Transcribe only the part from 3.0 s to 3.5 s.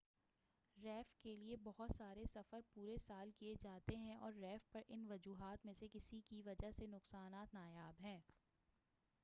سال